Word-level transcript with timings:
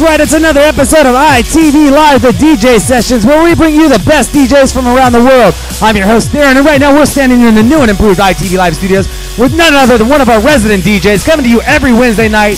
That's 0.00 0.12
right, 0.12 0.20
it's 0.24 0.32
another 0.32 0.60
episode 0.60 1.04
of 1.04 1.12
ITV 1.12 1.92
Live, 1.92 2.22
the 2.22 2.32
DJ 2.32 2.80
sessions, 2.80 3.26
where 3.26 3.44
we 3.44 3.54
bring 3.54 3.74
you 3.74 3.86
the 3.86 4.02
best 4.08 4.32
DJs 4.32 4.72
from 4.72 4.86
around 4.86 5.12
the 5.12 5.20
world. 5.20 5.52
I'm 5.82 5.94
your 5.94 6.06
host, 6.06 6.30
Darren, 6.30 6.56
and 6.56 6.64
right 6.64 6.80
now 6.80 6.96
we're 6.96 7.04
standing 7.04 7.38
here 7.38 7.50
in 7.50 7.54
the 7.54 7.62
new 7.62 7.82
and 7.82 7.90
improved 7.90 8.18
ITV 8.18 8.56
Live 8.56 8.76
studios 8.76 9.08
with 9.36 9.54
none 9.54 9.74
other 9.74 9.98
than 9.98 10.08
one 10.08 10.22
of 10.22 10.30
our 10.30 10.40
resident 10.40 10.84
DJs 10.84 11.26
coming 11.26 11.44
to 11.44 11.50
you 11.50 11.60
every 11.68 11.92
Wednesday 11.92 12.30
night, 12.30 12.56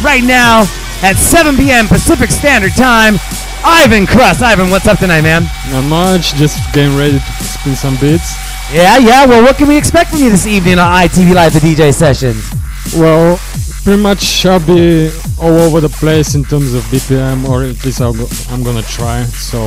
right 0.00 0.22
now 0.22 0.62
at 1.02 1.18
7 1.18 1.56
p.m. 1.56 1.88
Pacific 1.88 2.30
Standard 2.30 2.76
Time. 2.78 3.18
Ivan 3.66 4.06
Kruss. 4.06 4.40
Ivan, 4.40 4.70
what's 4.70 4.86
up 4.86 5.00
tonight, 5.00 5.22
man? 5.22 5.50
Not 5.74 5.90
much, 5.90 6.34
just 6.34 6.62
getting 6.72 6.96
ready 6.96 7.18
to 7.18 7.42
spin 7.42 7.74
some 7.74 7.96
beats. 7.96 8.30
Yeah, 8.70 8.96
yeah, 8.98 9.26
well, 9.26 9.42
what 9.42 9.56
can 9.56 9.66
we 9.66 9.76
expect 9.76 10.10
from 10.10 10.20
you 10.20 10.30
this 10.30 10.46
evening 10.46 10.78
on 10.78 10.86
ITV 10.86 11.34
Live, 11.34 11.52
the 11.52 11.58
DJ 11.58 11.92
sessions? 11.92 12.46
Well, 12.94 13.40
pretty 13.82 14.00
much 14.00 14.46
I'll 14.46 14.64
be 14.64 15.10
all 15.40 15.58
over 15.58 15.80
the 15.80 15.88
place 15.88 16.34
in 16.34 16.44
terms 16.44 16.74
of 16.74 16.82
BPM, 16.84 17.48
or 17.48 17.62
at 17.62 17.84
least 17.84 18.00
I'll 18.00 18.12
go, 18.12 18.26
I'm 18.50 18.62
gonna 18.62 18.82
try. 18.82 19.24
So 19.24 19.60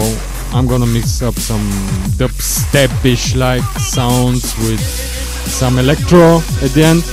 I'm 0.54 0.68
gonna 0.68 0.86
mix 0.86 1.22
up 1.22 1.34
some 1.36 1.68
dubstep-ish 2.18 3.36
like 3.36 3.64
sounds 3.80 4.56
with 4.60 4.80
some 4.80 5.80
electro 5.80 6.38
at 6.62 6.72
the 6.72 6.84
end. 6.84 7.04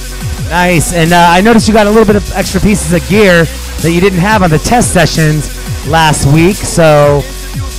Nice, 0.51 0.93
and 0.93 1.13
uh, 1.13 1.27
I 1.31 1.41
noticed 1.41 1.69
you 1.69 1.75
got 1.75 1.87
a 1.87 1.91
little 1.91 2.05
bit 2.05 2.17
of 2.17 2.31
extra 2.33 2.61
pieces 2.61 2.93
of 2.93 3.09
gear 3.09 3.45
that 3.83 3.93
you 3.93 4.01
didn't 4.01 4.19
have 4.19 4.43
on 4.43 4.51
the 4.51 4.59
test 4.59 4.93
sessions 4.93 5.49
last 5.89 6.27
week. 6.33 6.57
So 6.57 7.23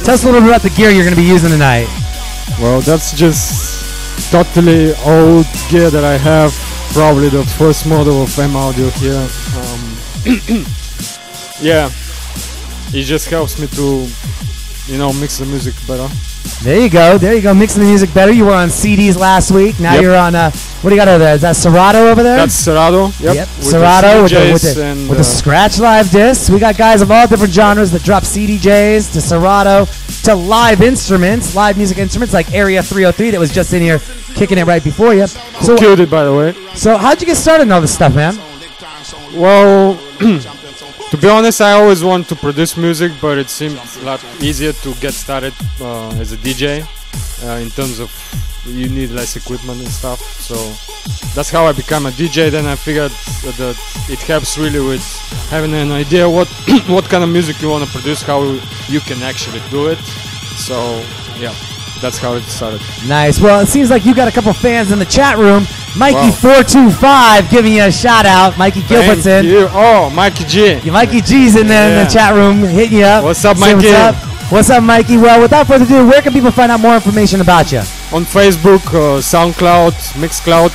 tell 0.03 0.15
us 0.15 0.23
a 0.23 0.25
little 0.25 0.41
bit 0.41 0.49
about 0.49 0.61
the 0.61 0.71
gear 0.71 0.89
you're 0.89 1.03
gonna 1.03 1.15
be 1.15 1.23
using 1.23 1.51
tonight. 1.51 1.87
Well, 2.59 2.81
that's 2.81 3.13
just 3.13 4.31
totally 4.31 4.93
old 5.05 5.45
gear 5.69 5.89
that 5.89 6.03
I 6.03 6.17
have 6.17 6.53
probably 6.93 7.29
the 7.29 7.43
first 7.57 7.87
model 7.87 8.23
of 8.23 8.37
M 8.39 8.55
Audio 8.55 8.89
here. 8.89 9.27
Um, 9.55 9.90
yeah, 11.61 11.89
it 12.93 13.03
just 13.03 13.29
helps 13.29 13.59
me 13.59 13.67
to, 13.67 14.07
you 14.91 14.97
know, 14.97 15.11
mix 15.13 15.37
the 15.39 15.45
music 15.45 15.75
better. 15.87 16.07
There 16.63 16.79
you 16.79 16.89
go, 16.89 17.17
there 17.17 17.33
you 17.33 17.41
go, 17.41 17.53
mixing 17.53 17.81
the 17.81 17.87
music 17.89 18.13
better. 18.13 18.31
You 18.31 18.45
were 18.45 18.53
on 18.53 18.69
CDs 18.69 19.17
last 19.17 19.51
week. 19.51 19.79
Now 19.79 19.93
Yep. 19.93 20.01
you're 20.03 20.15
on. 20.15 20.35
Uh, 20.35 20.51
what 20.81 20.89
do 20.89 20.95
you 20.95 21.01
got 21.01 21.07
over 21.07 21.19
there? 21.19 21.35
Is 21.35 21.41
that 21.41 21.55
Serato 21.55 22.07
over 22.07 22.21
there? 22.21 22.37
That's 22.37 22.53
Serato. 22.53 23.07
Yep. 23.19 23.35
Yep, 23.35 23.47
with 23.47 23.57
the 23.57 23.63
Serato 23.63 24.23
with 24.23 24.31
the, 24.31 24.53
with, 24.53 24.75
the, 24.75 24.83
and, 24.83 25.09
with 25.09 25.17
the 25.17 25.21
uh, 25.21 25.23
scratch 25.23 25.79
live 25.79 26.09
discs. 26.11 26.49
We 26.49 26.59
got 26.59 26.77
guys 26.77 27.01
of 27.01 27.09
all 27.11 27.27
different 27.27 27.53
genres 27.53 27.91
that 27.91 28.03
drop 28.03 28.23
CDJs 28.23 29.13
to 29.13 29.21
Serato 29.21 29.85
to 30.23 30.35
live 30.35 30.81
instruments, 30.81 31.55
live 31.55 31.77
music 31.77 31.97
instruments 31.97 32.33
like 32.33 32.53
Area 32.53 32.83
303 32.83 33.31
that 33.31 33.39
was 33.39 33.51
just 33.51 33.73
in 33.73 33.81
here 33.81 33.99
kicking 34.35 34.57
it 34.59 34.65
right 34.65 34.83
before 34.83 35.15
you. 35.15 35.25
So, 35.27 35.75
killed 35.77 35.99
it, 35.99 36.09
by 36.11 36.23
the 36.23 36.33
way. 36.33 36.53
so 36.75 36.97
how'd 36.97 37.19
you 37.21 37.27
get 37.27 37.37
started 37.37 37.63
in 37.63 37.71
all 37.71 37.81
this 37.81 37.93
stuff, 37.93 38.13
man? 38.13 38.35
Well, 39.33 39.95
to 40.19 41.17
be 41.17 41.29
honest, 41.29 41.61
I 41.61 41.71
always 41.73 42.03
want 42.03 42.27
to 42.29 42.35
produce 42.35 42.75
music, 42.75 43.13
but 43.21 43.37
it 43.37 43.49
seemed 43.49 43.77
a 43.77 44.05
lot 44.05 44.23
easier 44.41 44.73
to 44.73 44.93
get 44.95 45.13
started 45.13 45.53
uh, 45.79 46.09
as 46.19 46.33
a 46.33 46.37
DJ 46.37 46.83
uh, 47.43 47.59
in 47.59 47.69
terms 47.69 47.99
of 47.99 48.11
you 48.65 48.89
need 48.89 49.09
less 49.11 49.35
equipment 49.35 49.79
and 49.79 49.87
stuff. 49.87 50.19
So 50.41 50.55
that's 51.33 51.49
how 51.49 51.65
I 51.65 51.71
became 51.71 52.05
a 52.05 52.11
DJ. 52.11 52.51
Then 52.51 52.65
I 52.65 52.75
figured 52.75 53.11
that 53.57 53.77
it 54.09 54.19
helps 54.19 54.57
really 54.57 54.85
with 54.85 55.03
having 55.49 55.73
an 55.73 55.91
idea 55.91 56.29
what 56.29 56.47
what 56.87 57.05
kind 57.05 57.23
of 57.23 57.29
music 57.29 57.61
you 57.61 57.69
want 57.69 57.85
to 57.85 57.91
produce, 57.91 58.21
how 58.21 58.43
you 58.89 58.99
can 58.99 59.23
actually 59.23 59.61
do 59.69 59.87
it. 59.87 59.97
So 60.67 61.03
yeah, 61.39 61.55
that's 62.01 62.17
how 62.17 62.33
it 62.33 62.41
started. 62.43 62.81
Nice. 63.07 63.39
Well, 63.39 63.59
it 63.61 63.67
seems 63.67 63.89
like 63.89 64.05
you 64.05 64.15
got 64.15 64.27
a 64.27 64.31
couple 64.31 64.51
fans 64.53 64.91
in 64.91 64.99
the 64.99 65.05
chat 65.05 65.37
room. 65.37 65.63
Wow. 65.99 66.31
Mikey425 66.31 67.51
giving 67.51 67.73
you 67.73 67.83
a 67.83 67.91
shout 67.91 68.25
out. 68.25 68.57
Mikey 68.57 68.81
Gilbert's 68.83 69.23
Thank 69.23 69.45
in. 69.45 69.51
you. 69.51 69.67
Oh, 69.71 70.09
Mikey 70.09 70.45
G. 70.45 70.73
Yeah, 70.83 70.91
Mikey 70.91 71.21
G's 71.21 71.55
in 71.55 71.67
there 71.67 71.89
in 71.89 72.05
the 72.05 72.11
chat 72.11 72.33
room 72.33 72.59
hitting 72.59 72.97
you 72.99 73.03
up. 73.05 73.23
What's 73.23 73.43
up, 73.45 73.57
Mikey? 73.59 73.75
What's 73.75 73.91
up? 73.91 74.15
What's 74.51 74.69
up, 74.69 74.83
Mikey? 74.83 75.17
Well, 75.17 75.41
without 75.41 75.67
further 75.67 75.85
ado, 75.85 76.07
where 76.07 76.21
can 76.21 76.33
people 76.33 76.51
find 76.51 76.71
out 76.71 76.79
more 76.81 76.95
information 76.95 77.39
about 77.39 77.71
you? 77.71 77.79
On 78.11 78.23
Facebook, 78.25 78.85
uh, 78.87 79.21
SoundCloud, 79.21 79.93
Mixcloud. 80.19 80.71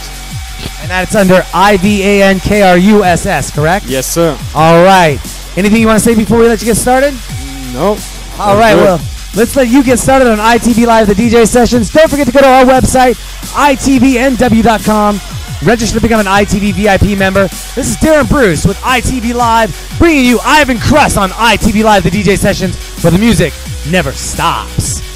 And 0.80 0.90
that's 0.90 1.14
under 1.14 1.42
I 1.52 1.76
V 1.76 2.02
A 2.02 2.22
N 2.22 2.40
K 2.40 2.62
R 2.62 2.78
U 2.78 3.04
S 3.04 3.26
S, 3.26 3.50
correct? 3.50 3.86
Yes, 3.86 4.06
sir. 4.06 4.38
All 4.54 4.82
right. 4.84 5.18
Anything 5.56 5.80
you 5.80 5.86
want 5.86 5.98
to 5.98 6.04
say 6.04 6.14
before 6.14 6.38
we 6.38 6.46
let 6.48 6.60
you 6.60 6.66
get 6.66 6.76
started? 6.76 7.12
No. 7.72 7.98
All 8.38 8.56
right. 8.56 8.74
good. 8.74 8.84
Well, 8.84 8.98
let's 9.36 9.54
let 9.54 9.68
you 9.68 9.84
get 9.84 9.98
started 9.98 10.28
on 10.28 10.38
ITV 10.38 10.86
Live, 10.86 11.06
the 11.06 11.14
DJ 11.14 11.46
sessions. 11.46 11.90
Don't 11.90 12.10
forget 12.10 12.26
to 12.26 12.32
go 12.32 12.40
to 12.40 12.48
our 12.48 12.64
website, 12.64 13.14
itvnw.com. 13.52 15.20
Register 15.66 15.96
to 15.96 16.02
become 16.02 16.20
an 16.20 16.26
ITV 16.26 16.72
VIP 16.74 17.18
member. 17.18 17.48
This 17.74 17.90
is 17.90 17.96
Darren 17.96 18.28
Bruce 18.28 18.66
with 18.66 18.76
ITV 18.78 19.34
Live, 19.34 19.96
bringing 19.98 20.24
you 20.24 20.38
Ivan 20.42 20.78
Kruss 20.78 21.20
on 21.20 21.30
ITV 21.30 21.84
Live, 21.84 22.02
the 22.02 22.10
DJ 22.10 22.38
sessions, 22.38 22.76
where 23.02 23.10
the 23.10 23.18
music 23.18 23.52
never 23.90 24.12
stops. 24.12 25.15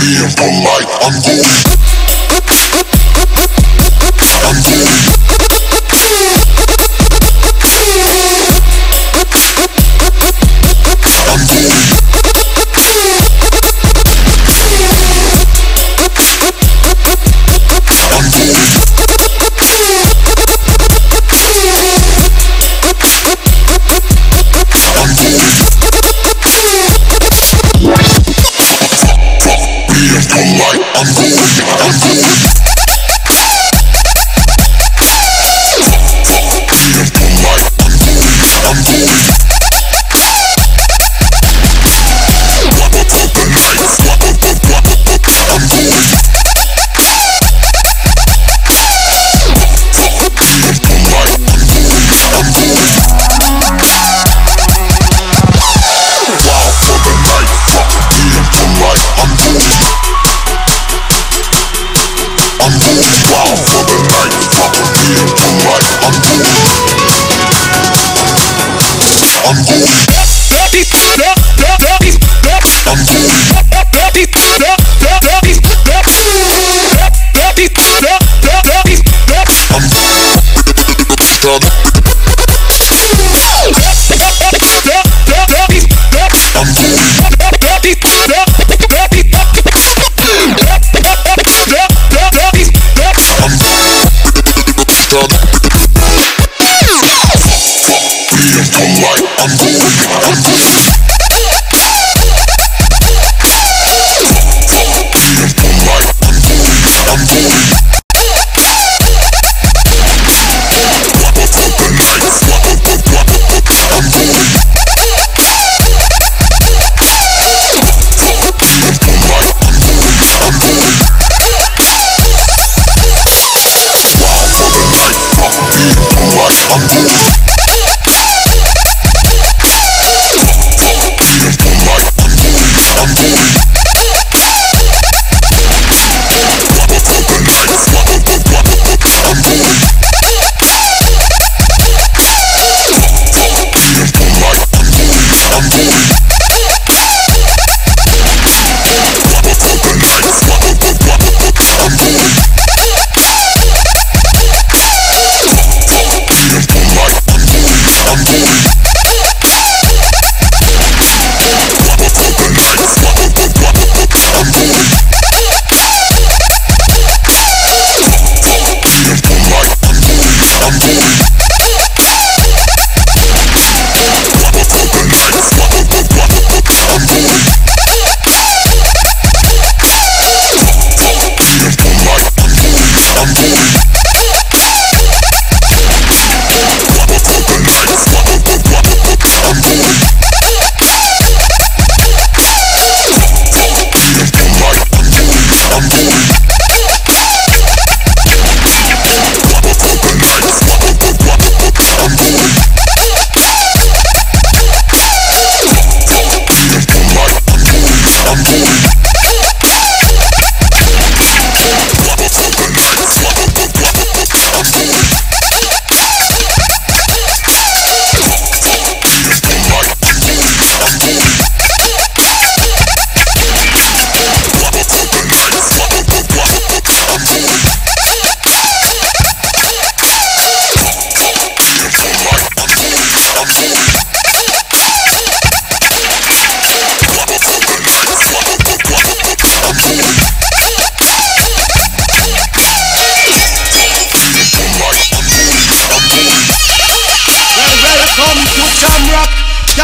being 0.00 0.32
polite. 0.34 0.88
I'm 1.04 1.20
going. 1.22 1.69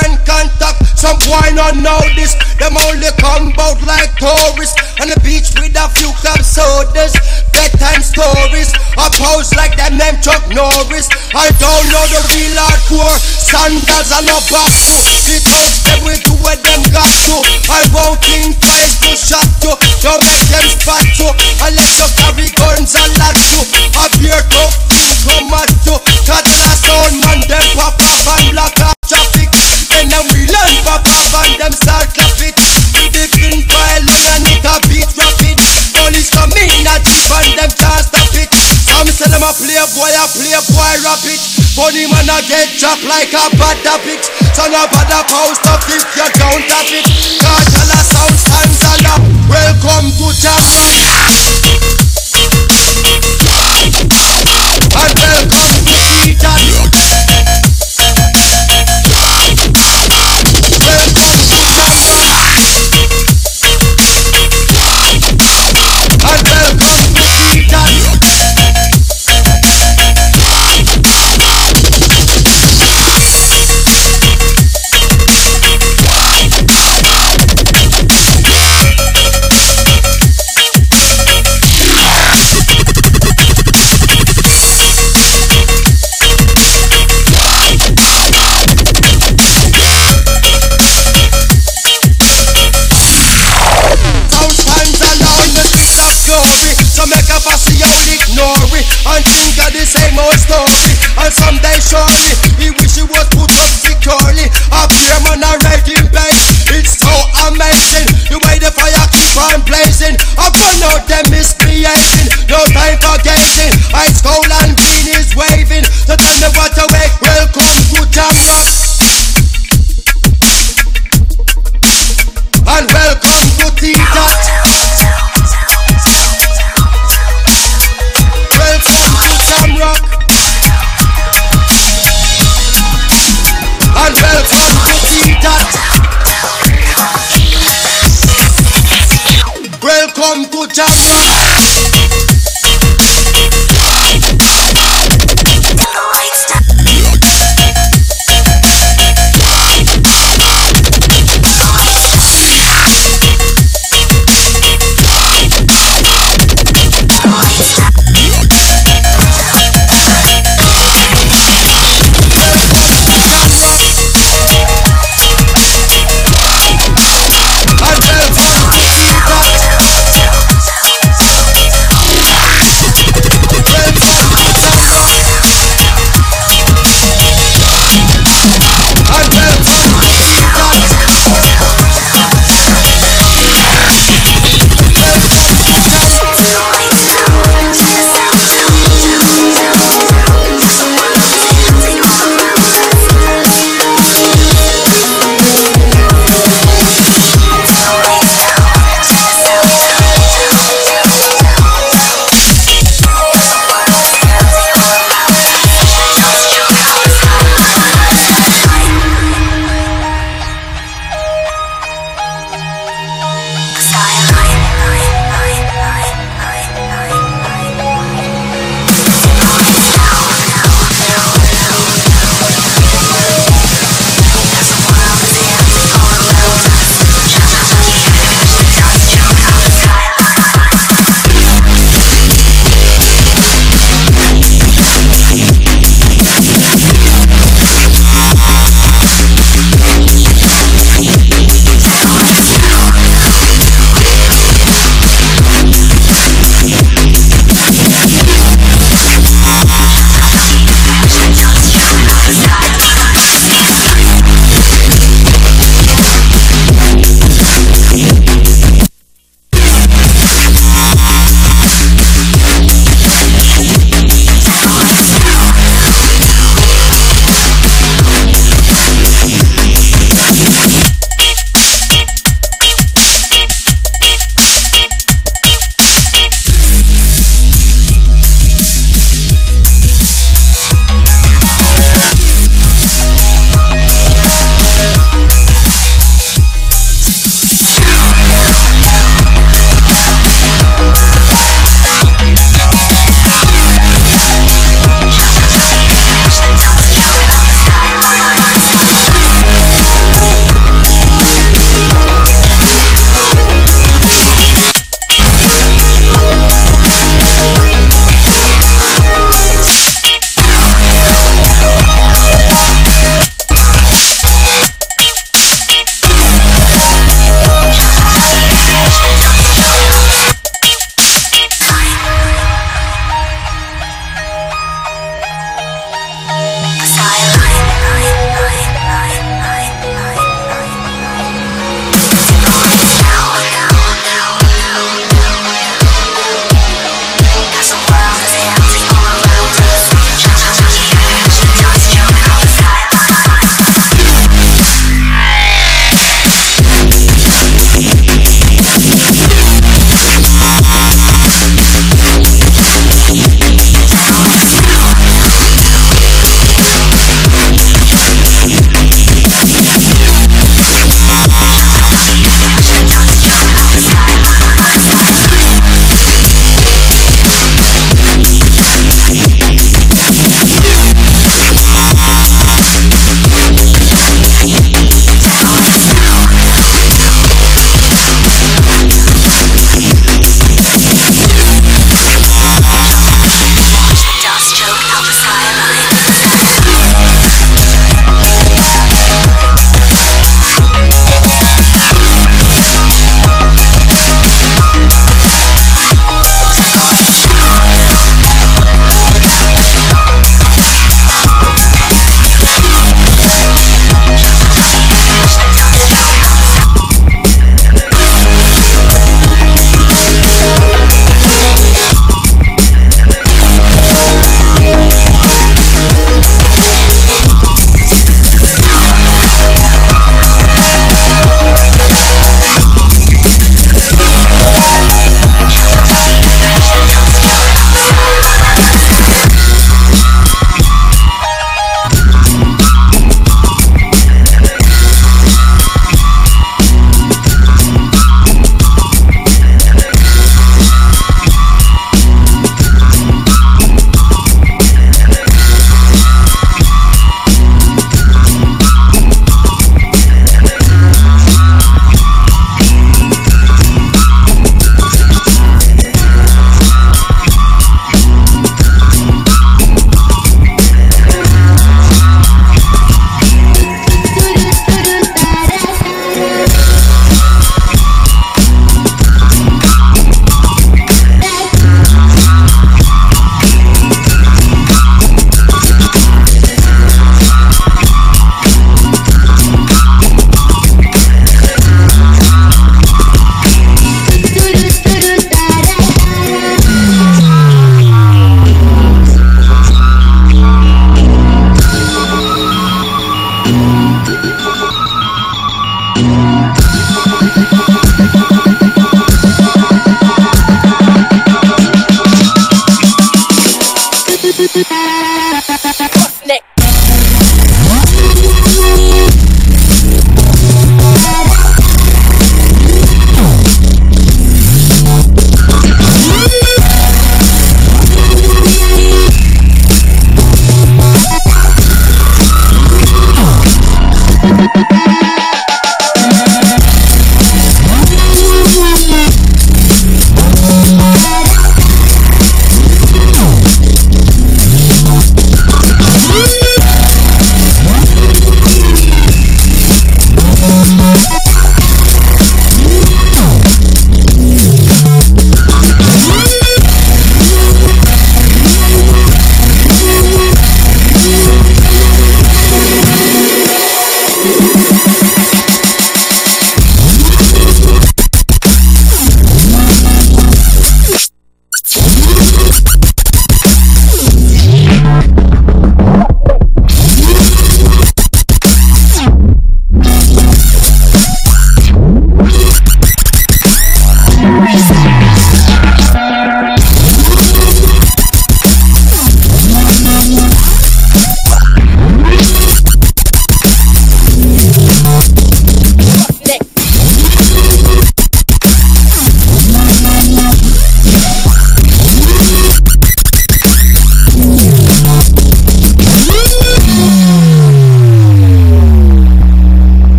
I 0.00 0.26
don't 0.26 0.50
talk. 0.58 0.76
Some 0.96 1.18
why 1.28 1.52
not 1.52 1.76
know 1.76 2.00
this. 2.16 2.34
They 2.56 2.66
only 2.66 3.12
come 3.20 3.52
out 3.60 3.78
like 3.84 4.16
tourists 4.16 4.76
on 5.00 5.12
the 5.12 5.18
beach 5.20 5.52
with 5.60 5.76
a 5.76 5.86
few 5.94 6.10
club 6.20 6.40
sodas. 6.40 7.12
Bedtime 7.52 8.02
stories. 8.02 8.72
I 8.96 9.12
pose 9.12 9.52
like 9.54 9.76
that 9.76 9.92
mem 9.92 10.16
Chuck 10.24 10.42
Norris. 10.48 11.08
I 11.36 11.52
don't 11.60 11.86
know 11.92 12.04
the 12.08 12.20
real 12.32 12.56
hardcore. 12.56 13.18
Sandals 13.20 14.10
and 14.10 14.26
no 14.26 14.36
back 14.48 14.72
to. 14.72 14.96
The 15.28 15.36
thugs 15.44 15.78
them 15.84 16.00
will 16.08 16.33
what 16.44 16.60
them 16.60 16.84
got 16.92 17.08
to. 17.08 17.40
I 17.72 17.80
won't 17.90 18.20
think 18.20 18.60
twice 18.60 19.00
to 19.00 19.10
shot 19.16 19.48
to. 19.64 19.72
Don't 20.04 20.20
make 20.20 20.46
them 20.52 20.68
spot 20.76 21.02
to. 21.18 21.26
Unless 21.64 21.96
you 21.96 22.08
carry 22.20 22.48
guns 22.52 22.92
and 22.92 23.12
lot 23.16 23.34
to. 23.34 23.58
A 23.96 24.04
beer 24.20 24.42
tough 24.52 24.76
things 24.92 25.24
no 25.24 25.48
mad 25.48 25.72
to. 25.88 25.96
Cause 26.28 26.44
the 26.44 26.68
sound 26.84 27.16
man 27.24 27.40
them 27.48 27.66
pop 27.72 27.96
up 27.96 28.28
and 28.36 28.52
block 28.52 28.76
up 28.84 28.94
traffic. 29.08 29.48
Then 29.88 30.12
them 30.12 30.28
we 30.36 30.44
learn 30.52 30.74
pop 30.84 31.02
up 31.08 31.32
and 31.48 31.56
them 31.58 31.72
start 31.72 32.12
clap 32.12 32.36
it. 32.44 32.63
Them 39.34 39.42
a 39.42 39.50
playboy, 39.58 40.14
a 40.14 40.24
playboy 40.30 40.94
rap 41.02 41.26
it. 41.26 41.42
Funny 41.74 42.06
man 42.06 42.30
a 42.30 42.38
get 42.46 42.70
dropped 42.78 43.02
like 43.02 43.34
a 43.34 43.50
bad. 43.58 43.82
Son 44.54 44.70
of 44.70 44.86
a 44.86 45.00
the 45.10 45.20
post 45.26 45.66
up 45.66 45.82
if 45.90 46.06
you 46.14 46.28
don't 46.38 46.62
have 46.70 46.94
it. 46.94 47.06
Cartel 47.42 47.90
a 47.90 48.00
sound 48.06 48.38
stands 48.38 48.82
a 48.86 48.94
Welcome 49.50 50.14
to 50.14 50.30
Jamrock. 50.38 50.94
And 54.94 55.18
welcome 55.18 55.82
to 55.82 55.98
Titan. 56.38 57.03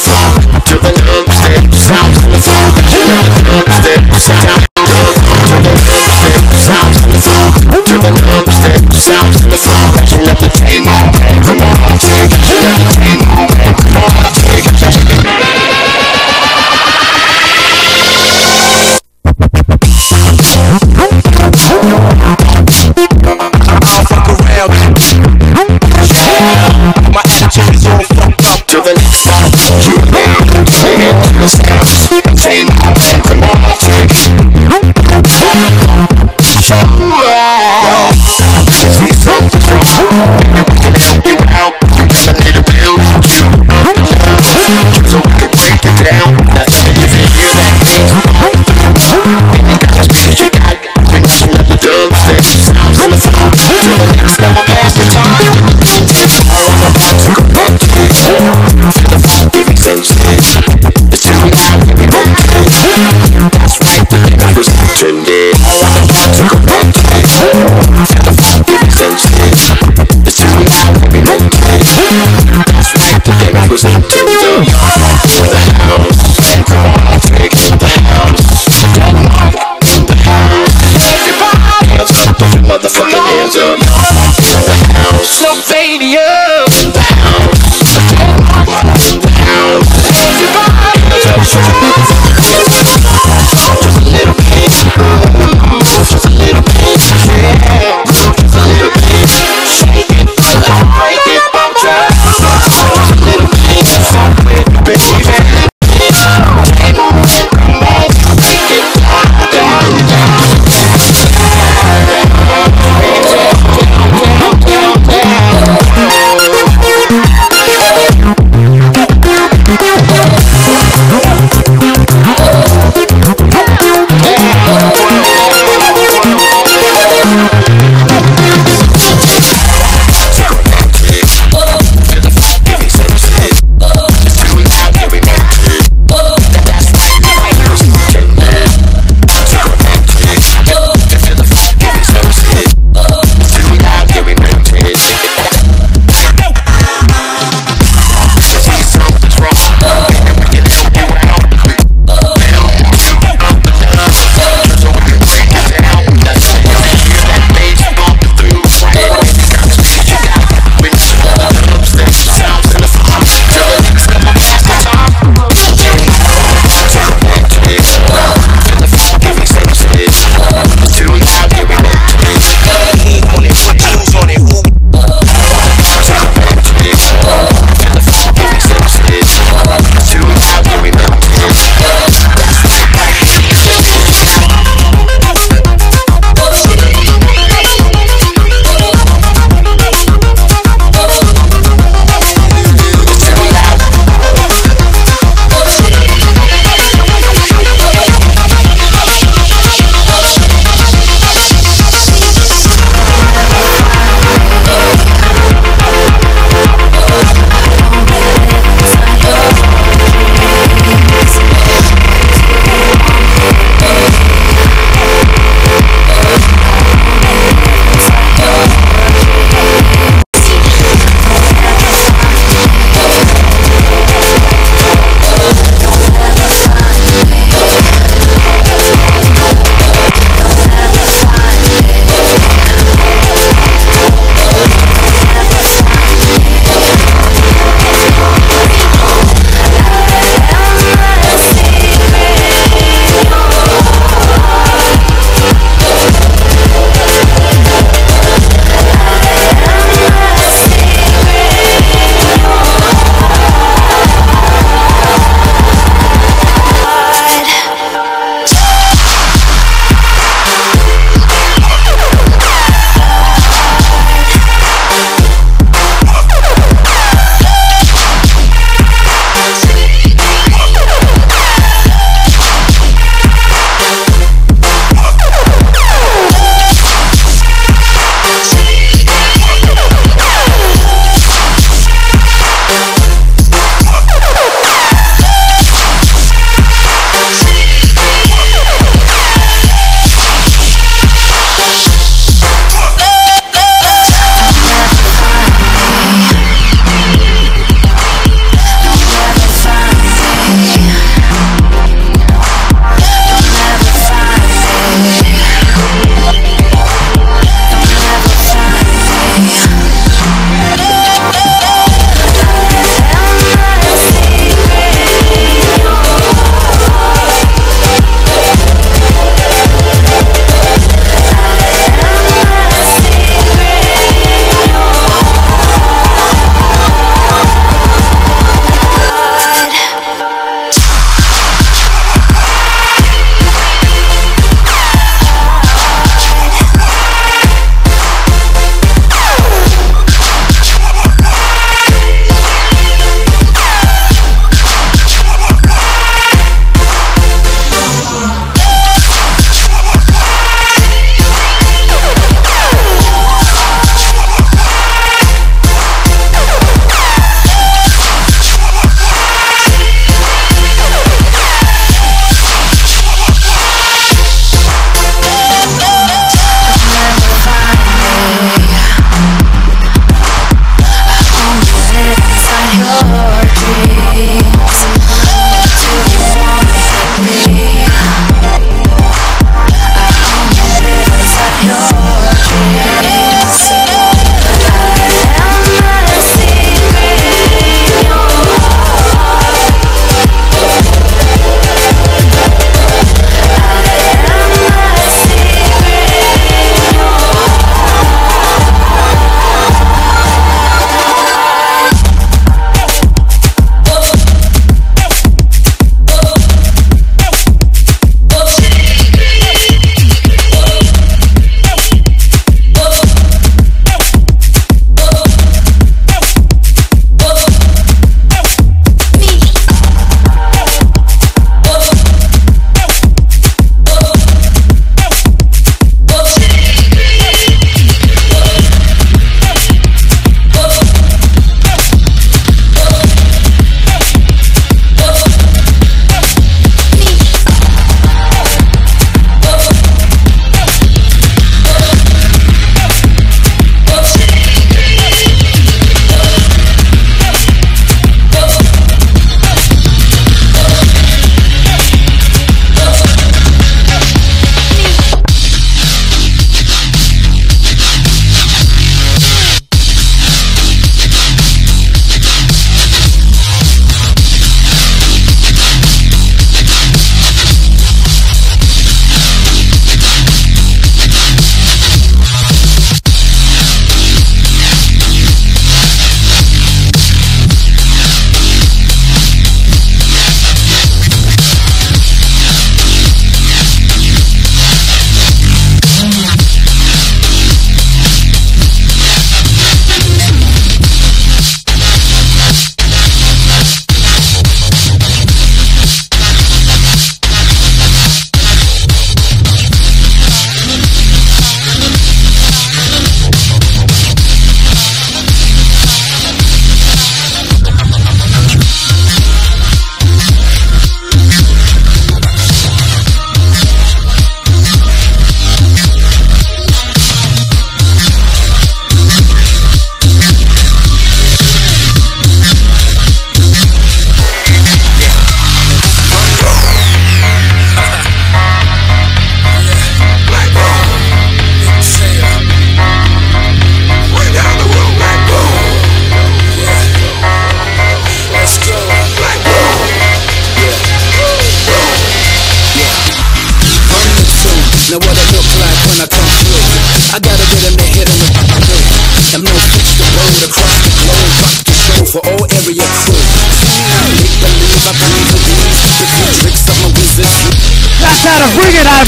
Song. 0.00 0.39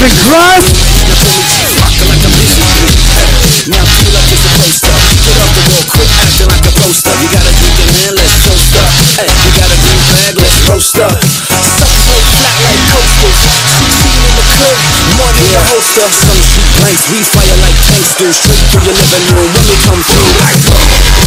Bring 0.03 0.19
It 2.35 2.59
Ivan 2.59 2.91
Kruss. 3.07 3.71
Now 3.71 3.87
up 3.87 4.27
just 4.27 4.43
a 4.43 4.51
poster. 4.51 4.91
Up 4.91 5.47
the 5.55 5.63
real 5.63 5.87
quick, 5.87 6.11
acting 6.19 6.51
like 6.51 6.67
a 6.67 6.75
poster. 6.75 7.15
You 7.23 7.31
got 7.31 7.47
a 7.47 7.53
drink 7.55 7.79
let's 8.11 8.35
toast 8.43 8.75
up. 8.75 8.83
You 8.83 9.51
got 9.55 9.71
a 9.71 9.79
flag, 10.03 10.35
let's 10.43 10.59
roast 10.67 10.99
up. 10.99 11.15
Like 12.67 12.83
coasters. 12.91 13.47
The 15.07 15.59
the. 15.71 16.11
Some 16.11 16.43
shoot 16.51 16.67
blanks, 16.83 17.07
we 17.07 17.23
fire 17.23 17.55
like 17.63 17.79
tanksters. 17.87 18.43
Straight 18.43 18.67
through 18.75 18.83
your 18.83 18.99
living 18.99 19.23
room 19.31 19.55
when 19.55 19.63
we 19.71 19.77
come 19.87 20.03
through 20.03 20.35
like 20.35 20.59
boom. 20.67 21.22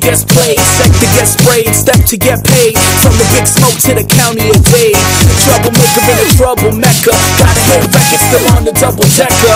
Gets 0.00 0.24
played, 0.24 0.56
to 0.56 1.06
gets 1.14 1.36
sprayed, 1.36 1.72
step 1.76 2.00
to 2.08 2.16
get 2.16 2.40
paid. 2.44 2.74
From 3.04 3.14
the 3.20 3.26
big 3.36 3.46
smoke 3.46 3.76
to 3.86 3.92
the 3.94 4.06
county 4.08 4.48
of 4.48 4.58
Dade. 4.64 4.96
Troublemaker 5.44 6.02
in 6.08 6.18
a 6.24 6.28
trouble 6.34 6.72
mecca. 6.72 7.12
Gotta 7.36 7.62
hit 7.68 7.84
records 7.92 8.24
still 8.24 8.44
on 8.56 8.64
the 8.64 8.72
double 8.72 9.06
decker. 9.14 9.54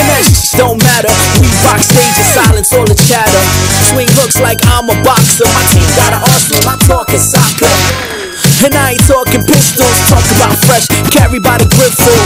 And 0.00 0.06
that 0.08 0.22
just 0.24 0.56
don't 0.56 0.80
matter. 0.80 1.12
We 1.38 1.48
rock 1.68 1.80
stage 1.84 2.16
in 2.16 2.26
silence, 2.32 2.72
all 2.72 2.88
the 2.88 2.96
chatter. 2.96 3.42
Swing 3.92 4.08
hooks 4.16 4.40
like 4.40 4.58
I'm 4.66 4.88
a 4.88 4.96
boxer. 5.04 5.46
My 5.52 5.64
team 5.70 5.88
got 5.94 6.16
an 6.16 6.22
arsenal, 6.24 6.64
I 6.64 6.76
talk 6.88 7.08
is 7.12 7.24
soccer. 7.30 8.19
And 8.60 8.76
I 8.76 8.92
ain't 8.92 9.00
talking 9.08 9.40
pistols, 9.40 9.88
talk 10.12 10.20
about 10.36 10.52
fresh, 10.68 10.84
carried 11.08 11.40
by 11.40 11.56
the 11.56 11.64
grip 11.64 11.96
full. 11.96 12.24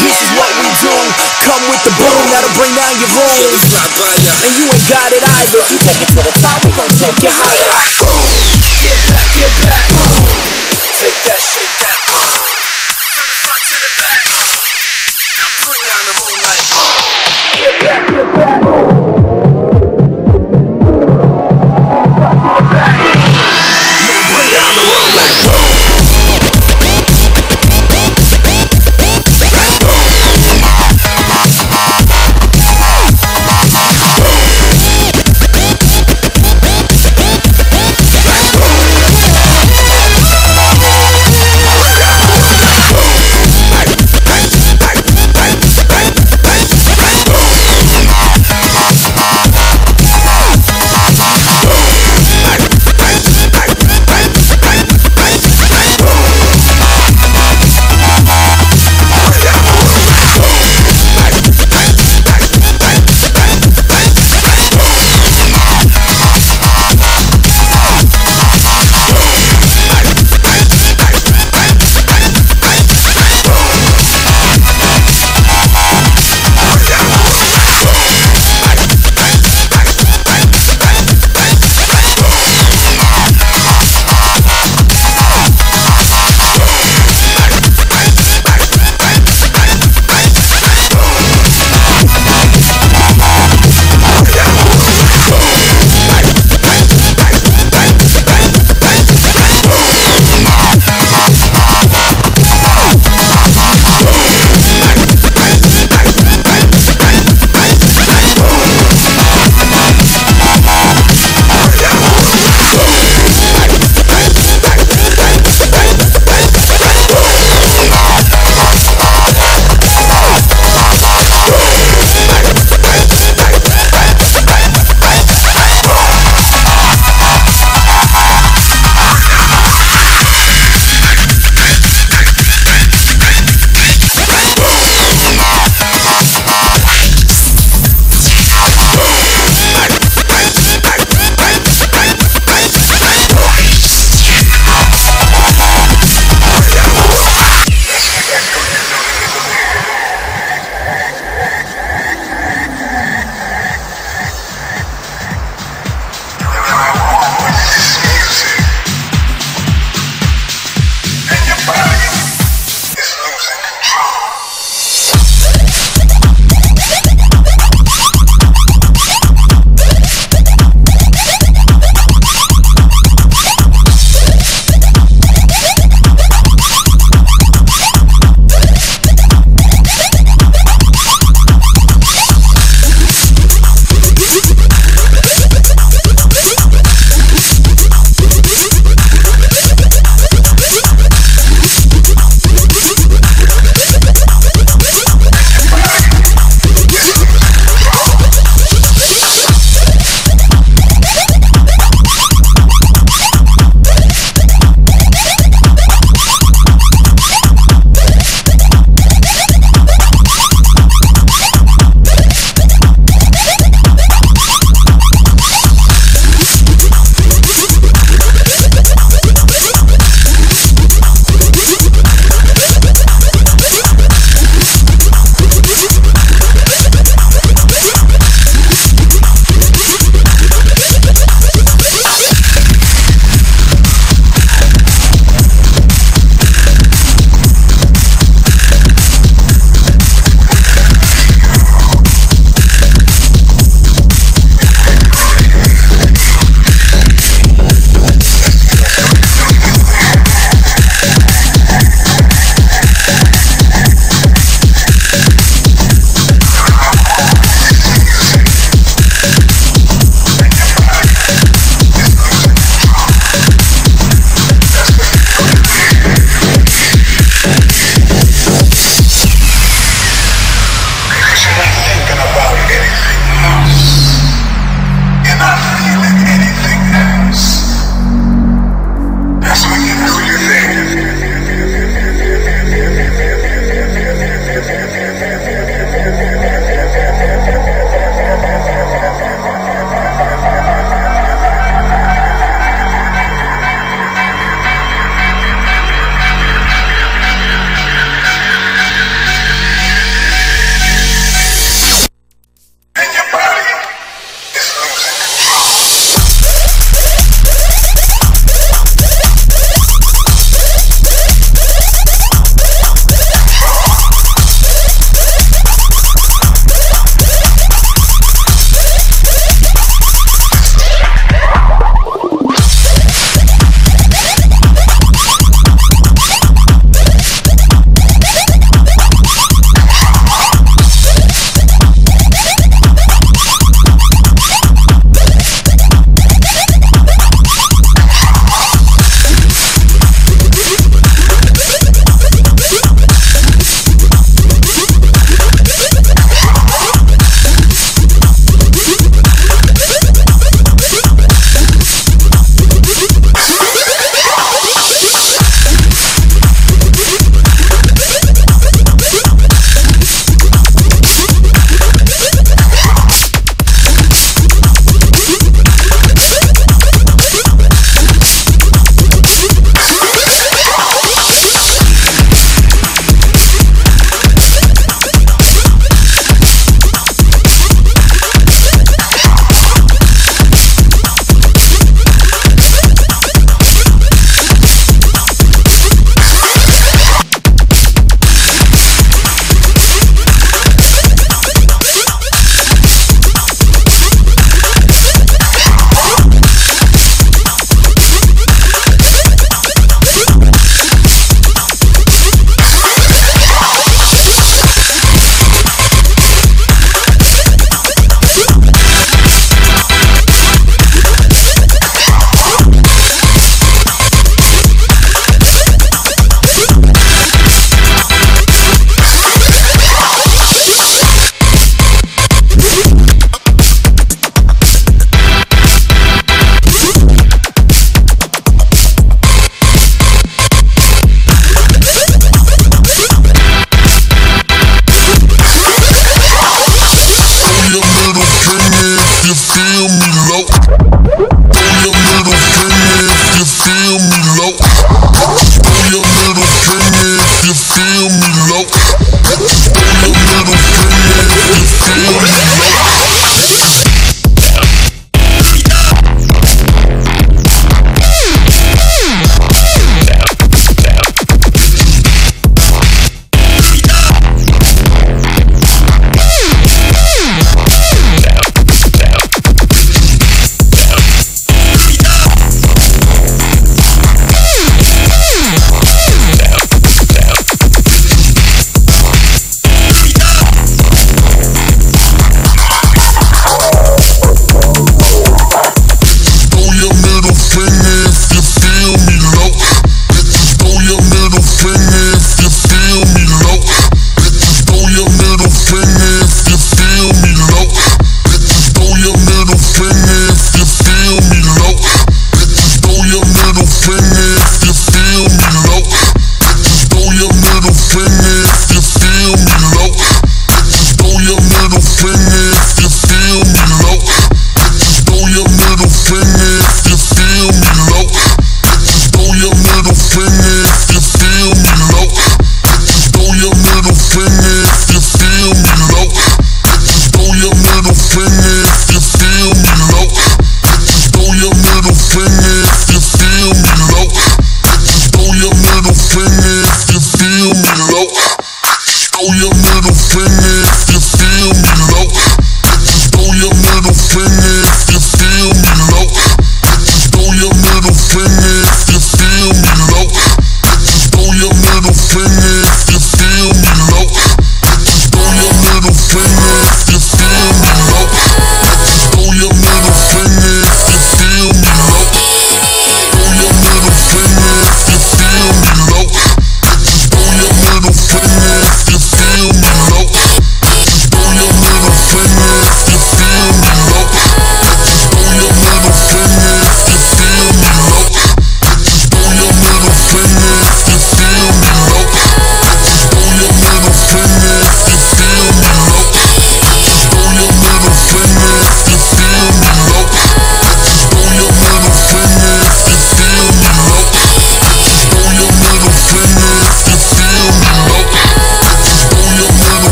This 0.00 0.16
is 0.16 0.30
what 0.32 0.48
we 0.56 0.64
do. 0.80 0.96
Come 1.44 1.62
with 1.68 1.84
the 1.84 1.92
boom, 2.00 2.22
that'll 2.32 2.48
bring 2.56 2.72
down 2.72 2.96
your 2.96 3.12
room. 3.12 3.28
And 4.40 4.52
you 4.56 4.64
ain't 4.72 4.88
got 4.88 5.12
it 5.12 5.20
either. 5.20 5.60
You 5.68 5.76
take 5.84 6.00
it 6.00 6.08
to 6.16 6.22
the 6.24 6.32
top, 6.40 6.64
we 6.64 6.72
gon' 6.72 6.88
take 6.96 7.20
it 7.20 7.34
higher. 7.36 7.68
Boom, 8.00 8.24
Get 8.80 8.96
back, 9.12 9.28
get 9.36 9.52
back. 9.68 9.84
Take 10.96 11.20
that, 11.28 11.40
shake 11.44 11.76
that. 11.84 11.89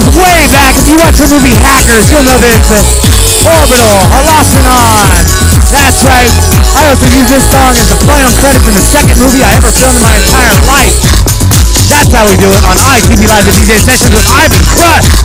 Goes 0.00 0.16
way 0.16 0.48
back. 0.48 0.72
If 0.80 0.88
you 0.88 0.96
watch 0.96 1.20
the 1.20 1.28
movie 1.28 1.52
Hackers, 1.60 2.08
you'll 2.08 2.24
know 2.24 2.40
this. 2.40 2.56
Orbital, 3.44 4.00
Halcyon 4.08 4.64
On. 4.64 5.12
That's 5.68 6.00
right. 6.08 6.32
I 6.72 6.88
also 6.88 7.04
use 7.12 7.28
this 7.28 7.44
song 7.52 7.76
as 7.76 7.84
the 7.84 8.00
final 8.08 8.32
credits 8.40 8.64
in 8.64 8.72
the 8.80 8.80
second 8.80 9.20
movie 9.20 9.44
I 9.44 9.60
ever 9.60 9.68
filmed 9.68 10.00
in 10.00 10.04
my 10.04 10.16
entire 10.16 10.56
life. 10.72 10.96
That's 11.92 12.08
how 12.16 12.24
we 12.24 12.32
do 12.40 12.48
it 12.48 12.64
on 12.64 12.80
ITV 12.80 13.28
Live 13.28 13.44
the 13.44 13.52
DJ 13.60 13.76
Sessions 13.76 14.16
with 14.16 14.24
Ivan 14.24 14.64
Kruss. 14.72 15.20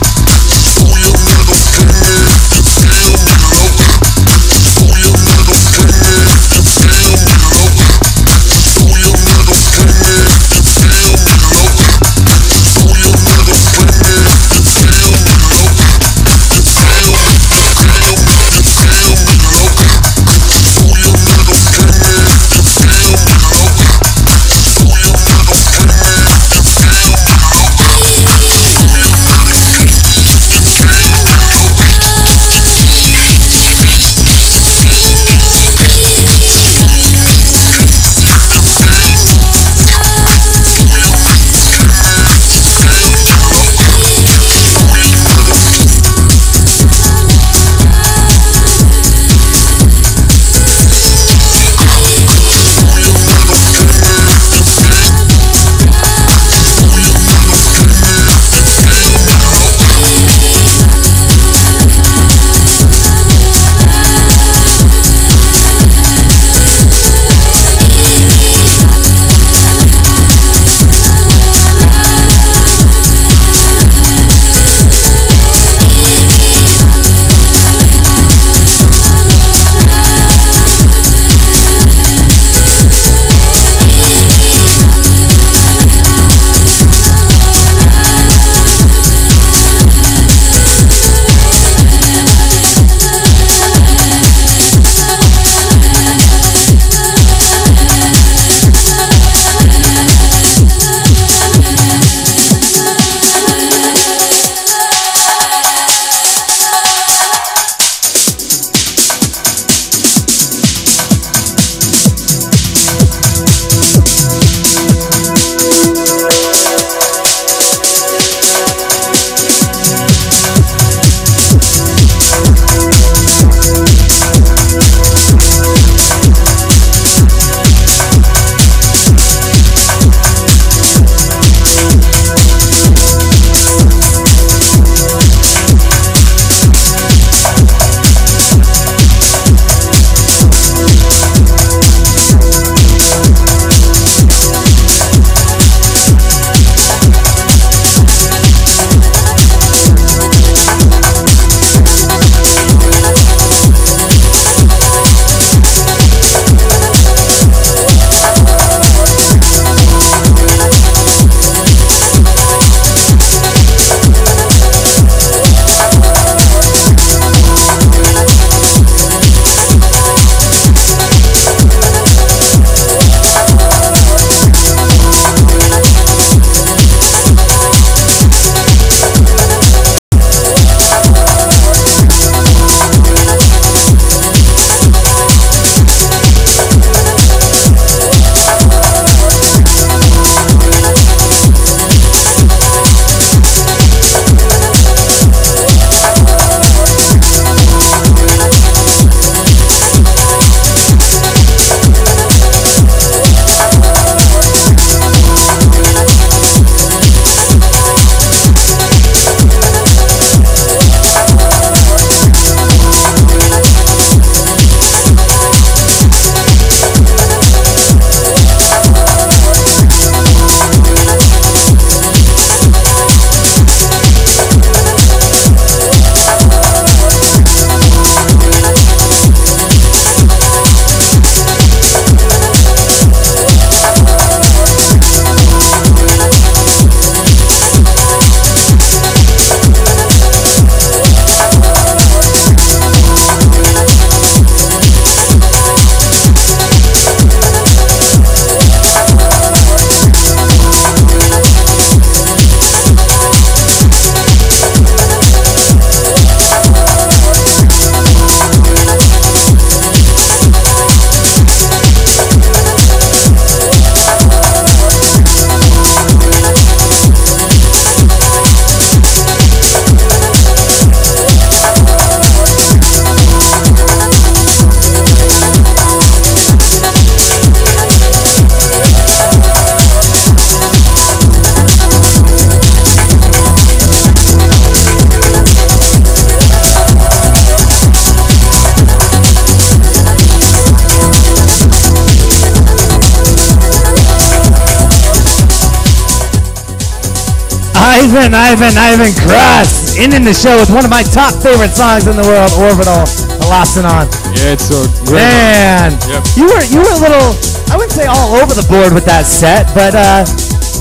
Been 298.26 298.34
Ivan 298.34 298.74
Ivan 298.74 299.14
Kruss 299.22 299.94
ending 300.02 300.26
the 300.26 300.34
show 300.34 300.58
with 300.58 300.66
one 300.74 300.82
of 300.82 300.90
my 300.90 301.06
top 301.06 301.30
favorite 301.38 301.70
songs 301.70 302.10
in 302.10 302.18
the 302.18 302.26
world, 302.26 302.50
Orbital, 302.58 303.06
Halcyon 303.46 303.86
On. 303.86 304.02
Yeah, 304.34 304.58
it's 304.58 304.66
so 304.66 304.82
great. 305.06 305.22
Man, 305.22 305.94
Yep. 306.10 306.22
you 306.34 306.50
were 306.50 306.64
you 306.66 306.82
were 306.82 306.90
a 306.90 307.02
little 307.06 307.30
I 307.70 307.78
wouldn't 307.78 307.94
say 307.94 308.10
all 308.10 308.34
over 308.42 308.50
the 308.50 308.66
board 308.66 308.90
with 308.98 309.06
that 309.06 309.30
set, 309.30 309.70
but 309.78 309.94
uh, 309.94 310.26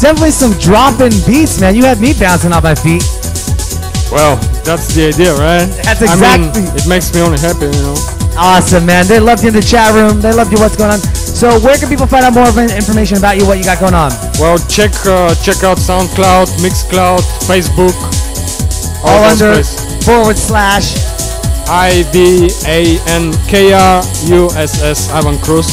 definitely 0.01 0.33
some 0.33 0.57
dropping 0.57 1.13
beats, 1.29 1.61
man. 1.61 1.77
You 1.77 1.85
had 1.85 2.01
me 2.01 2.17
bouncing 2.17 2.49
off 2.49 2.65
my 2.65 2.73
feet. 2.73 3.05
Well, 4.09 4.41
that's 4.65 4.89
the 4.97 5.13
idea, 5.13 5.37
right? 5.37 5.69
That's 5.85 6.01
I 6.01 6.17
mean, 6.17 6.49
exactly- 6.49 6.81
it 6.81 6.87
makes 6.89 7.13
me 7.13 7.21
only 7.21 7.37
happy, 7.37 7.69
you 7.69 7.77
know. 7.85 7.97
Awesome, 8.41 8.89
man. 8.89 9.05
They 9.05 9.21
loved 9.21 9.45
you 9.45 9.53
in 9.53 9.55
the 9.55 9.61
chat 9.61 9.93
room. 9.93 10.17
They 10.19 10.33
loved 10.33 10.49
you. 10.51 10.57
What's 10.57 10.81
going 10.81 10.97
on? 10.97 10.99
So, 11.45 11.59
where 11.59 11.77
can 11.77 11.89
people 11.89 12.07
find 12.07 12.25
out 12.25 12.33
more 12.33 12.49
of 12.49 12.57
information 12.57 13.19
about 13.19 13.37
you? 13.37 13.45
What 13.45 13.59
you 13.59 13.63
got 13.63 13.77
going 13.77 13.93
on? 13.93 14.09
Well, 14.41 14.57
check 14.65 14.89
uh, 15.05 15.29
check 15.45 15.61
out 15.61 15.77
SoundCloud, 15.77 16.49
Mixcloud, 16.57 17.21
Facebook. 17.45 17.93
All 19.05 19.21
those 19.21 19.43
under 19.43 19.53
places. 19.53 20.05
forward 20.07 20.37
slash. 20.37 20.97
I 21.69 22.01
V 22.09 22.49
A 22.65 22.97
N 23.13 23.29
K 23.45 23.73
R 23.73 24.01
U 24.33 24.49
S 24.57 24.81
S 24.81 25.11
Ivan 25.11 25.35
Kruss, 25.35 25.69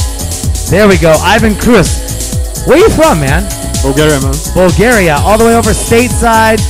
There 0.69 0.87
we 0.87 0.99
go. 0.99 1.17
Ivan 1.25 1.53
Kruss. 1.53 2.67
Where 2.67 2.77
you 2.77 2.89
from, 2.91 3.21
man? 3.21 3.41
Bulgaria, 3.81 4.21
man. 4.21 4.37
Bulgaria, 4.53 5.15
all 5.25 5.39
the 5.39 5.45
way 5.45 5.55
over 5.55 5.71
stateside, 5.71 6.61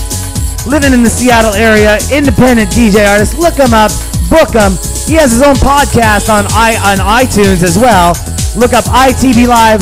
living 0.65 0.93
in 0.93 1.03
the 1.03 1.09
Seattle 1.09 1.55
area, 1.55 1.99
independent 2.09 2.71
DJ 2.71 3.03
artist. 3.11 3.37
Look 3.37 3.55
him 3.55 3.73
up, 3.73 3.91
book 4.29 4.55
him. 4.55 4.79
He 5.11 5.19
has 5.19 5.33
his 5.33 5.41
own 5.43 5.59
podcast 5.59 6.31
on 6.31 6.47
i 6.55 6.79
on 6.87 7.03
iTunes 7.03 7.63
as 7.63 7.77
well. 7.77 8.15
Look 8.55 8.73
up 8.73 8.85
ITV 8.85 9.47
Live, 9.47 9.81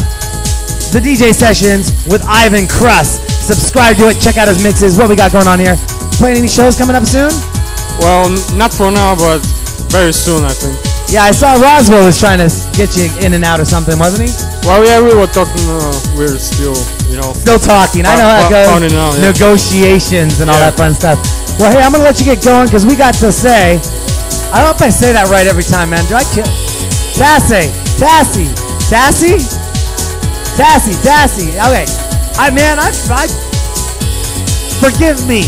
the 0.95 1.03
DJ 1.03 1.35
sessions 1.35 1.91
with 2.07 2.23
Ivan 2.23 2.65
Kruss. 2.71 3.19
Subscribe 3.27 3.97
to 3.97 4.07
it. 4.09 4.19
Check 4.21 4.37
out 4.37 4.47
his 4.47 4.63
mixes. 4.63 4.97
What 4.97 5.09
we 5.09 5.15
got 5.15 5.31
going 5.31 5.47
on 5.47 5.59
here? 5.59 5.75
Playing 6.15 6.37
any 6.39 6.47
shows 6.47 6.77
coming 6.77 6.95
up 6.95 7.03
soon? 7.03 7.31
Well, 7.99 8.31
not 8.55 8.71
for 8.71 8.87
now, 8.87 9.15
but 9.15 9.43
very 9.91 10.13
soon, 10.13 10.47
I 10.47 10.55
think. 10.55 10.79
Yeah, 11.11 11.27
I 11.27 11.35
saw 11.35 11.59
Roswell 11.59 12.07
was 12.07 12.15
trying 12.15 12.39
to 12.39 12.47
get 12.71 12.95
you 12.95 13.11
in 13.19 13.35
and 13.35 13.43
out 13.43 13.59
or 13.59 13.67
something, 13.67 13.99
wasn't 13.99 14.29
he? 14.29 14.31
Well, 14.63 14.79
yeah, 14.87 15.03
we 15.03 15.11
were 15.11 15.27
talking. 15.27 15.59
Uh, 15.67 15.91
we're 16.15 16.39
still, 16.39 16.79
you 17.11 17.19
know. 17.19 17.35
Still 17.35 17.59
talking. 17.59 18.07
I 18.07 18.15
know 18.15 18.23
how 18.23 18.47
it 18.47 18.55
goes. 18.55 18.93
all, 18.95 19.11
yeah. 19.19 19.35
Negotiations 19.35 20.39
and 20.39 20.47
all 20.47 20.55
that 20.63 20.79
fun 20.79 20.95
stuff. 20.95 21.19
Well, 21.59 21.75
hey, 21.75 21.83
I'm 21.83 21.91
gonna 21.91 22.07
let 22.07 22.23
you 22.23 22.25
get 22.25 22.39
going 22.39 22.71
because 22.71 22.87
we 22.87 22.95
got 22.95 23.19
to 23.19 23.35
say. 23.35 23.83
I 24.55 24.63
don't 24.63 24.71
know 24.71 24.75
if 24.75 24.81
I 24.81 24.89
say 24.89 25.11
that 25.11 25.27
right 25.27 25.47
every 25.47 25.67
time, 25.67 25.91
man. 25.91 26.07
Do 26.07 26.15
I 26.15 26.23
kill? 26.31 26.47
Tassie, 27.19 27.67
Tassie, 27.99 28.47
Tassie, 28.91 29.39
Tassie, 30.59 30.99
Tassie. 30.99 31.55
Okay, 31.55 31.87
I 32.35 32.51
man, 32.51 32.75
I, 32.75 32.91
I 33.07 33.23
forgive 34.83 35.23
me, 35.23 35.47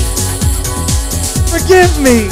forgive 1.52 1.92
me. 2.00 2.32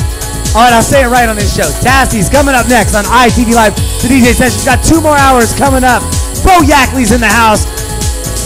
All 0.56 0.64
right, 0.64 0.72
I'll 0.72 0.82
say 0.82 1.04
it 1.04 1.12
right 1.12 1.28
on 1.28 1.36
this 1.36 1.52
show. 1.52 1.68
Tassie's 1.84 2.30
coming 2.32 2.56
up 2.56 2.68
next 2.72 2.96
on 2.96 3.04
ITV 3.04 3.52
Live, 3.52 3.76
the 4.00 4.08
DJ 4.08 4.32
session. 4.32 4.56
He's 4.56 4.64
got 4.64 4.84
two 4.88 5.02
more 5.02 5.20
hours 5.20 5.52
coming 5.52 5.84
up. 5.84 6.00
Bo 6.48 6.64
Yackley's 6.64 7.12
in 7.12 7.20
the 7.20 7.28
house 7.28 7.68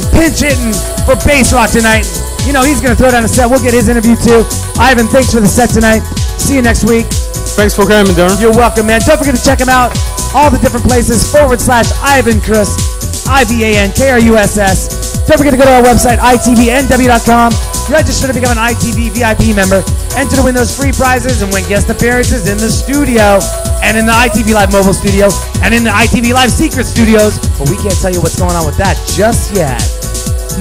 pinch 0.09 0.41
hitting 0.41 0.74
for 1.05 1.13
bass 1.22 1.53
rock 1.53 1.70
tonight. 1.70 2.09
You 2.49 2.53
know, 2.53 2.63
he's 2.63 2.82
going 2.82 2.95
to 2.95 2.97
throw 2.97 3.11
down 3.11 3.24
a 3.24 3.28
set. 3.28 3.45
We'll 3.45 3.61
get 3.61 3.74
his 3.74 3.89
interview 3.89 4.16
too. 4.16 4.41
Ivan, 4.82 5.05
thanks 5.07 5.30
for 5.30 5.39
the 5.39 5.47
set 5.47 5.70
tonight. 5.70 6.01
See 6.41 6.55
you 6.55 6.61
next 6.61 6.84
week. 6.86 7.05
Thanks 7.53 7.76
for 7.76 7.86
me, 7.86 8.13
Darren. 8.18 8.41
You're 8.41 8.57
welcome, 8.57 8.88
man. 8.88 9.01
Don't 9.05 9.18
forget 9.18 9.36
to 9.36 9.43
check 9.43 9.59
him 9.59 9.70
out. 9.70 9.93
All 10.34 10.49
the 10.49 10.57
different 10.57 10.86
places 10.86 11.30
forward 11.32 11.61
slash 11.61 11.91
Ivan 12.01 12.39
Kruss, 12.39 13.28
I 13.28 13.43
V 13.45 13.63
A 13.63 13.78
N 13.78 13.91
K 13.91 14.09
R 14.11 14.19
U 14.19 14.38
S 14.38 14.57
S. 14.57 15.05
Don't 15.28 15.38
forget 15.38 15.53
to 15.53 15.57
go 15.57 15.65
to 15.65 15.73
our 15.73 15.84
website, 15.84 16.17
itvnw.com. 16.17 17.51
Register 17.89 18.28
to 18.28 18.34
become 18.34 18.57
an 18.57 18.61
ITV 18.61 19.13
VIP 19.13 19.55
member. 19.55 19.82
Enter 20.17 20.38
to 20.38 20.43
win 20.43 20.53
those 20.53 20.76
free 20.76 20.91
prizes 20.91 21.41
and 21.41 21.51
win 21.51 21.67
guest 21.67 21.89
appearances 21.89 22.47
in 22.47 22.57
the 22.57 22.69
studio 22.69 23.41
and 23.82 23.97
in 23.97 24.05
the 24.05 24.11
ITV 24.11 24.53
Live 24.53 24.71
mobile 24.71 24.93
studio 24.93 25.30
and 25.61 25.73
in 25.73 25.84
the 25.84 25.89
ITV 25.89 26.34
Live 26.34 26.51
secret 26.51 26.86
studios. 26.86 27.38
But 27.57 27.69
we 27.69 27.78
can't 27.78 27.97
tell 27.97 28.11
you 28.11 28.21
what's 28.21 28.38
going 28.38 28.55
on 28.55 28.65
with 28.65 28.78
that 28.78 28.97
just 29.13 29.53
yet. 29.53 29.82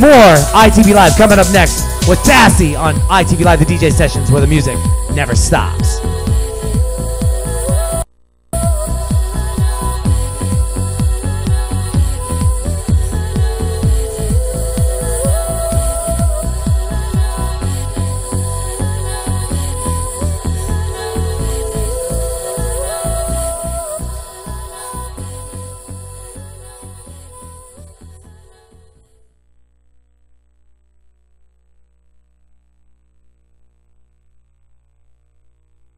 More 0.01 0.35
ITV 0.57 0.95
Live 0.95 1.17
coming 1.17 1.39
up 1.39 1.51
next 1.53 1.85
with 2.09 2.19
Tassie 2.21 2.79
on 2.79 2.97
ITV 3.12 3.45
Live, 3.45 3.61
the 3.61 3.67
DJ 3.67 3.93
sessions 3.93 4.31
where 4.31 4.41
the 4.41 4.47
music 4.47 4.77
never 5.12 5.35
stops. 5.37 6.01